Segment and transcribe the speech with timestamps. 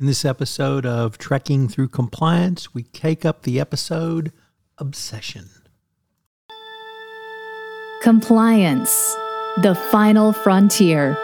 [0.00, 4.32] In this episode of Trekking Through Compliance, we take up the episode
[4.76, 5.48] Obsession.
[8.02, 9.14] Compliance,
[9.62, 11.16] the final frontier.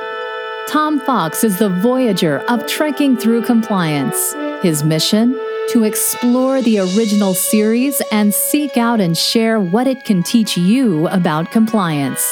[0.69, 4.35] Tom Fox is the voyager of trekking through compliance.
[4.63, 5.33] His mission?
[5.71, 11.09] To explore the original series and seek out and share what it can teach you
[11.09, 12.25] about compliance.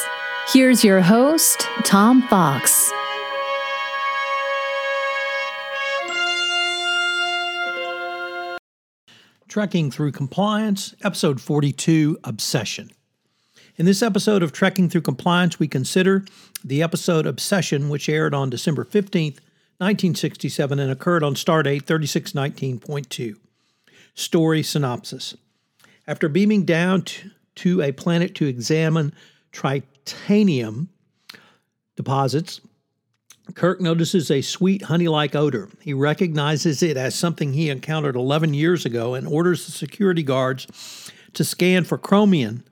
[0.53, 2.93] Here's your host, Tom Fox.
[9.49, 12.91] Trekking Through Compliance, Episode 42 Obsession.
[13.77, 16.27] In this episode of Trekking Through Compliance, we consider
[16.63, 19.39] the episode Obsession, which aired on December 15th,
[19.79, 23.37] 1967, and occurred on Stardate 3619.2.
[24.15, 25.35] Story synopsis
[26.07, 29.15] After beaming down to, to a planet to examine
[29.53, 30.89] tritanium
[31.97, 32.61] deposits,
[33.55, 35.69] Kirk notices a sweet honey like odor.
[35.81, 41.13] He recognizes it as something he encountered 11 years ago and orders the security guards
[41.35, 42.65] to scan for chromium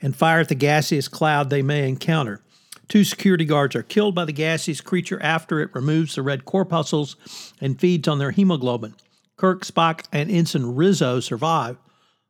[0.00, 2.40] and fire at the gaseous cloud they may encounter.
[2.88, 7.16] Two security guards are killed by the gaseous creature after it removes the red corpuscles
[7.60, 8.94] and feeds on their hemoglobin.
[9.36, 11.76] Kirk, Spock, and Ensign Rizzo survive,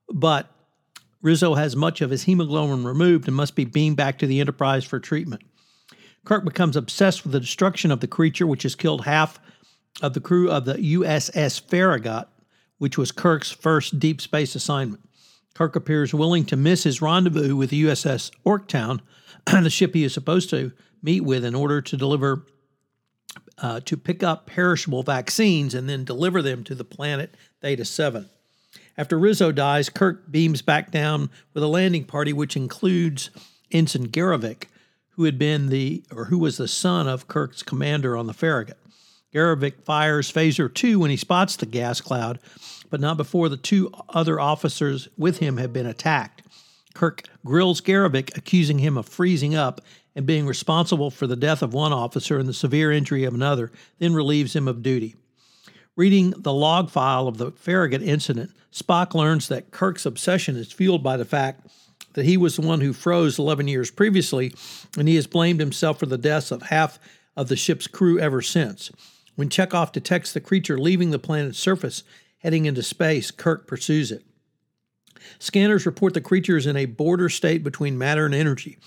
[0.08, 0.50] but
[1.22, 4.84] Rizzo has much of his hemoglobin removed and must be beamed back to the Enterprise
[4.84, 5.42] for treatment.
[6.26, 9.38] Kirk becomes obsessed with the destruction of the creature, which has killed half
[10.02, 12.28] of the crew of the USS Farragut,
[12.78, 15.08] which was Kirk's first deep space assignment.
[15.54, 19.00] Kirk appears willing to miss his rendezvous with the USS Yorktown,
[19.46, 22.44] the ship he is supposed to meet with in order to deliver
[23.58, 28.28] uh, to pick up perishable vaccines and then deliver them to the planet Theta 7.
[28.98, 33.30] After Rizzo dies, Kirk beams back down with a landing party which includes
[33.70, 34.64] Ensign Garrovick,
[35.16, 38.78] who had been the or who was the son of Kirk's commander on the Farragut.
[39.34, 42.38] Garrovick fires phaser 2 when he spots the gas cloud,
[42.88, 46.42] but not before the two other officers with him have been attacked.
[46.94, 49.82] Kirk grills Garrovick, accusing him of freezing up
[50.14, 53.70] and being responsible for the death of one officer and the severe injury of another,
[53.98, 55.14] then relieves him of duty.
[55.94, 61.02] Reading the log file of the Farragut incident, Spock learns that Kirk's obsession is fueled
[61.02, 61.66] by the fact
[62.16, 64.52] that he was the one who froze 11 years previously,
[64.98, 66.98] and he has blamed himself for the deaths of half
[67.36, 68.90] of the ship's crew ever since.
[69.36, 72.02] When Chekov detects the creature leaving the planet's surface,
[72.38, 74.24] heading into space, Kirk pursues it.
[75.38, 78.78] Scanners report the creature is in a border state between matter and energy.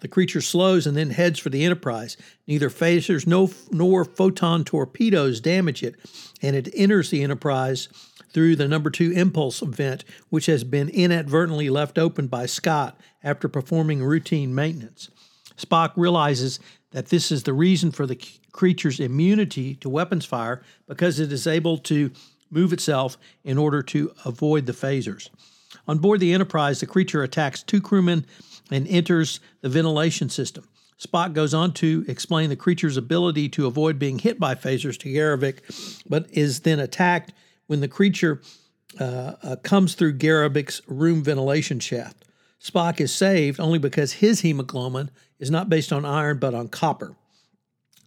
[0.00, 2.16] The creature slows and then heads for the Enterprise.
[2.46, 3.26] Neither phasers
[3.70, 5.96] nor photon torpedoes damage it,
[6.40, 7.88] and it enters the Enterprise
[8.32, 13.48] through the number two impulse vent, which has been inadvertently left open by Scott after
[13.48, 15.10] performing routine maintenance.
[15.56, 16.60] Spock realizes
[16.92, 18.20] that this is the reason for the
[18.52, 22.10] creature's immunity to weapons fire because it is able to
[22.50, 25.28] move itself in order to avoid the phasers.
[25.86, 28.24] On board the Enterprise, the creature attacks two crewmen
[28.70, 30.66] and enters the ventilation system.
[30.98, 35.08] Spock goes on to explain the creature's ability to avoid being hit by phasers to
[35.08, 35.60] Garrovick,
[36.08, 37.32] but is then attacked
[37.68, 38.42] when the creature
[38.98, 42.24] uh, uh, comes through Garrovick's room ventilation shaft.
[42.60, 47.14] Spock is saved only because his hemoglobin is not based on iron but on copper.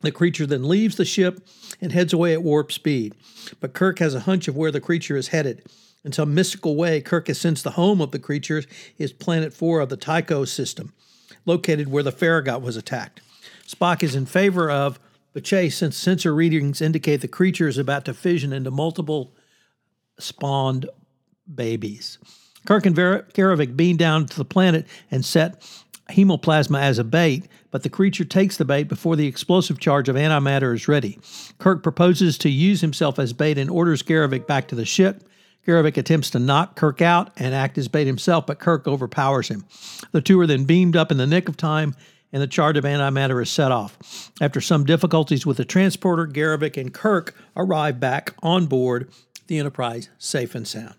[0.01, 1.47] The creature then leaves the ship
[1.79, 3.15] and heads away at warp speed.
[3.59, 5.65] But Kirk has a hunch of where the creature is headed.
[6.03, 8.63] In some mystical way, Kirk has sensed the home of the creature
[8.97, 10.93] is Planet 4 of the Tycho system,
[11.45, 13.21] located where the Farragut was attacked.
[13.67, 14.99] Spock is in favor of
[15.33, 19.33] the chase since sensor readings indicate the creature is about to fission into multiple
[20.19, 20.89] spawned
[21.53, 22.17] babies.
[22.65, 25.61] Kirk and Garrovick beam down to the planet and set
[26.09, 30.15] hemoplasma as a bait, but the creature takes the bait before the explosive charge of
[30.15, 31.19] antimatter is ready.
[31.57, 35.23] Kirk proposes to use himself as bait and orders Garrovick back to the ship.
[35.65, 39.65] Garrovick attempts to knock Kirk out and act as bait himself, but Kirk overpowers him.
[40.11, 41.95] The two are then beamed up in the nick of time,
[42.33, 44.31] and the charge of antimatter is set off.
[44.41, 49.11] After some difficulties with the transporter, Garrovick and Kirk arrive back on board
[49.51, 50.95] the Enterprise safe and sound.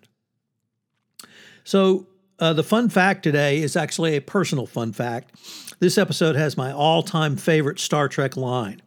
[1.65, 2.07] So,
[2.39, 5.33] uh, the fun fact today is actually a personal fun fact.
[5.79, 8.83] This episode has my all time favorite Star Trek line.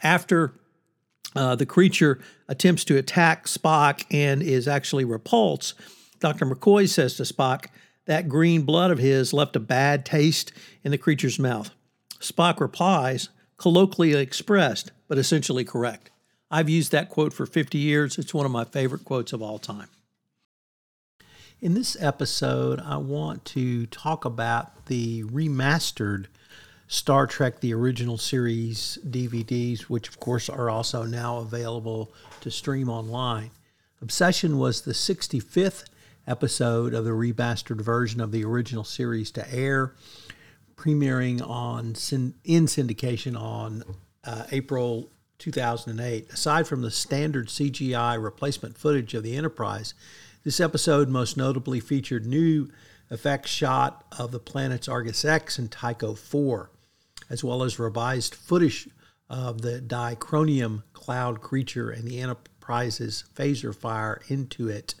[0.00, 0.54] After
[1.34, 5.74] uh, the creature attempts to attack Spock and is actually repulsed,
[6.20, 6.46] Dr.
[6.46, 7.66] McCoy says to Spock,
[8.06, 10.52] that green blood of his left a bad taste
[10.84, 11.70] in the creature's mouth.
[12.20, 16.10] Spock replies, colloquially expressed, but essentially correct.
[16.50, 18.18] I've used that quote for 50 years.
[18.18, 19.88] It's one of my favorite quotes of all time.
[21.60, 26.26] In this episode, I want to talk about the remastered
[26.88, 32.88] Star Trek The Original Series DVDs, which of course are also now available to stream
[32.88, 33.50] online.
[34.02, 35.84] Obsession was the 65th
[36.26, 39.94] episode of the remastered version of the original series to air,
[40.74, 41.88] premiering on
[42.44, 43.84] in syndication on
[44.24, 46.30] uh, April 2008.
[46.32, 49.94] Aside from the standard CGI replacement footage of the Enterprise,
[50.44, 52.68] this episode most notably featured new
[53.10, 56.70] effects shot of the planets Argus X and Tycho 4,
[57.28, 58.88] as well as revised footage
[59.28, 64.94] of the dikironium cloud creature and the Enterprise's phaser fire into it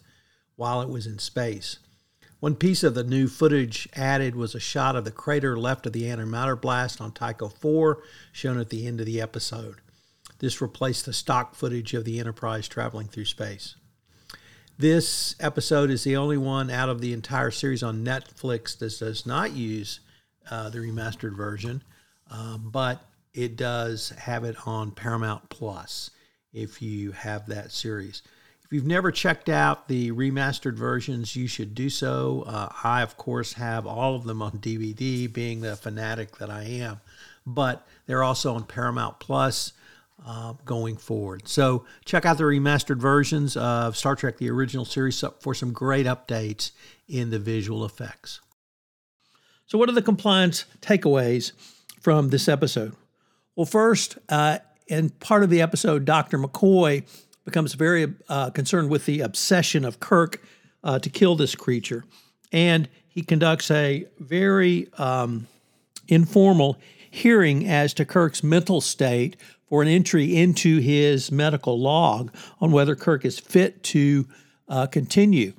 [0.56, 1.78] while it was in space.
[2.40, 5.92] One piece of the new footage added was a shot of the crater left of
[5.92, 8.02] the antimatter blast on Tycho 4,
[8.32, 9.76] shown at the end of the episode.
[10.40, 13.76] This replaced the stock footage of the Enterprise traveling through space.
[14.78, 19.26] This episode is the only one out of the entire series on Netflix that does
[19.26, 20.00] not use
[20.50, 21.82] uh, the remastered version,
[22.30, 23.04] um, but
[23.34, 26.10] it does have it on Paramount Plus
[26.54, 28.22] if you have that series.
[28.64, 32.44] If you've never checked out the remastered versions, you should do so.
[32.46, 36.62] Uh, I, of course, have all of them on DVD, being the fanatic that I
[36.62, 37.00] am,
[37.44, 39.74] but they're also on Paramount Plus.
[40.26, 41.48] Uh, going forward.
[41.48, 46.04] So, check out the remastered versions of Star Trek the original series for some great
[46.04, 46.72] updates
[47.08, 48.40] in the visual effects.
[49.66, 51.52] So, what are the compliance takeaways
[52.00, 52.94] from this episode?
[53.56, 54.58] Well, first, uh,
[54.88, 56.38] in part of the episode, Dr.
[56.38, 57.04] McCoy
[57.44, 60.42] becomes very uh, concerned with the obsession of Kirk
[60.82, 62.04] uh, to kill this creature.
[62.52, 65.46] And he conducts a very um,
[66.08, 66.78] informal
[67.10, 69.36] hearing as to Kirk's mental state
[69.70, 74.28] for an entry into his medical log on whether Kirk is fit to
[74.68, 75.54] uh, continue.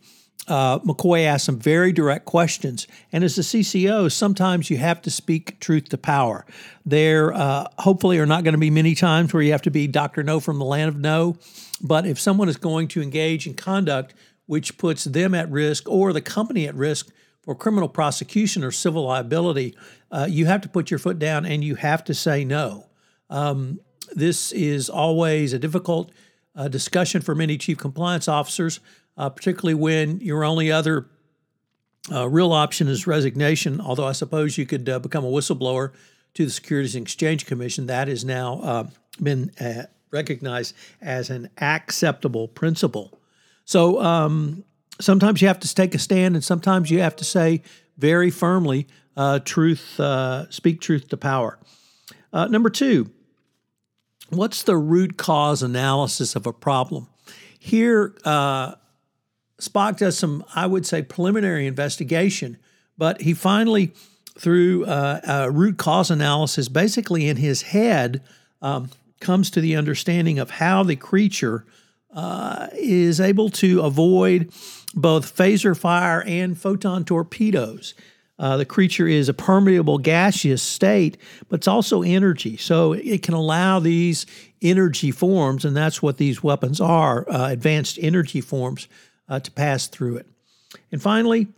[0.47, 2.87] Uh, McCoy asked some very direct questions.
[3.11, 6.45] And as a CCO, sometimes you have to speak truth to power.
[6.85, 9.87] There uh, hopefully are not going to be many times where you have to be
[9.87, 10.23] Dr.
[10.23, 11.37] No from the land of no.
[11.81, 14.13] But if someone is going to engage in conduct
[14.45, 17.09] which puts them at risk or the company at risk
[17.41, 19.73] for criminal prosecution or civil liability,
[20.11, 22.87] uh, you have to put your foot down and you have to say no.
[23.29, 23.79] Um,
[24.13, 26.11] this is always a difficult
[26.55, 28.79] uh, discussion for many chief compliance officers,
[29.17, 31.07] uh, particularly when your only other
[32.11, 33.79] uh, real option is resignation.
[33.79, 35.91] Although I suppose you could uh, become a whistleblower
[36.33, 37.87] to the Securities and Exchange Commission.
[37.87, 38.87] That has now uh,
[39.21, 43.19] been uh, recognized as an acceptable principle.
[43.65, 44.63] So um,
[44.99, 47.61] sometimes you have to take a stand, and sometimes you have to say
[47.97, 49.99] very firmly, uh, "Truth,
[50.49, 51.59] speak truth to power."
[52.33, 53.11] Number two,
[54.31, 57.07] what's the root cause analysis of a problem?
[57.59, 58.75] Here, uh,
[59.59, 62.57] Spock does some, I would say, preliminary investigation,
[62.97, 63.93] but he finally,
[64.37, 68.23] through uh, root cause analysis, basically in his head.
[68.61, 68.89] Um,
[69.21, 71.65] comes to the understanding of how the creature
[72.13, 74.51] uh, is able to avoid
[74.93, 77.93] both phaser fire and photon torpedoes.
[78.41, 81.15] Uh, the creature is a permeable gaseous state,
[81.47, 82.57] but it's also energy.
[82.57, 84.25] So it can allow these
[84.63, 88.87] energy forms, and that's what these weapons are uh, advanced energy forms,
[89.29, 90.27] uh, to pass through it.
[90.91, 91.49] And finally,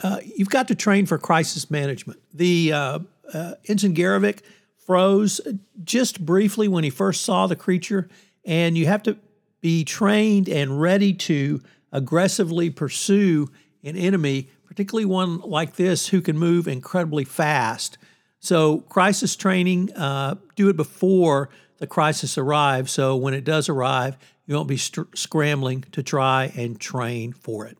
[0.00, 2.20] uh, you've got to train for crisis management.
[2.32, 2.98] The uh,
[3.34, 4.42] uh, Ensign Garrovick
[4.76, 5.40] froze
[5.82, 8.08] just briefly when he first saw the creature,
[8.44, 9.18] and you have to
[9.60, 13.50] be trained and ready to aggressively pursue
[13.82, 17.98] an enemy, particularly one like this who can move incredibly fast.
[18.38, 22.92] So, crisis training, uh, do it before the crisis arrives.
[22.92, 24.16] So, when it does arrive,
[24.46, 27.76] you won't be st- scrambling to try and train for it.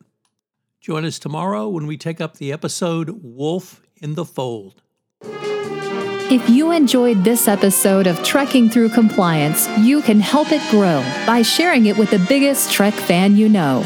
[0.81, 4.81] Join us tomorrow when we take up the episode Wolf in the Fold.
[5.23, 11.43] If you enjoyed this episode of Trekking Through Compliance, you can help it grow by
[11.43, 13.85] sharing it with the biggest Trek fan you know.